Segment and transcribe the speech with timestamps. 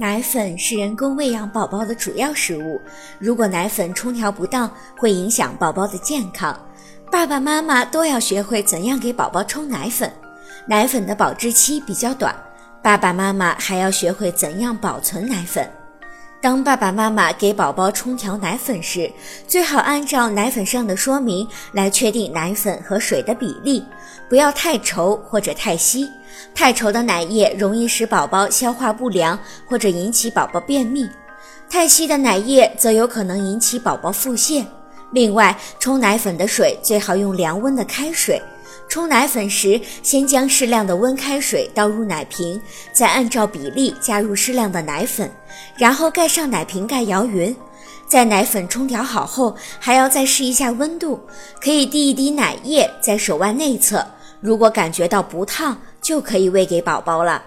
[0.00, 2.80] 奶粉是人工喂养宝宝的主要食物，
[3.18, 6.56] 如果奶粉冲调不当，会影响宝宝的健康。
[7.10, 10.08] 爸爸妈妈都要学会怎样给宝宝冲奶粉。
[10.66, 12.32] 奶粉的保质期比较短，
[12.80, 15.68] 爸爸妈妈还要学会怎样保存奶粉。
[16.40, 19.10] 当爸爸妈妈给宝宝冲调奶粉时，
[19.48, 23.84] 最好按照奶粉上的说明来确定奶粉和水的比例，
[24.28, 26.08] 不要太稠或者太稀。
[26.54, 31.10] 太稠的奶液容易使宝宝消化不良或者引起宝宝便秘，
[31.68, 34.64] 太稀的奶液则有可能引起宝宝腹泻。
[35.10, 38.40] 另外，冲奶粉的水最好用凉温的开水。
[38.86, 42.60] 冲奶粉时，先将适量的温开水倒入奶瓶，
[42.92, 45.30] 再按照比例加入适量的奶粉，
[45.76, 47.54] 然后盖上奶瓶盖摇匀。
[48.06, 51.20] 在奶粉冲调好后，还要再试一下温度，
[51.60, 54.06] 可以滴一滴奶液在手腕内侧，
[54.40, 57.42] 如果感觉到不烫，就可以喂给宝宝了。